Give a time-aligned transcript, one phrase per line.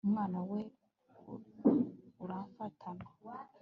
[0.05, 0.61] umunwa we
[2.23, 3.05] urafatana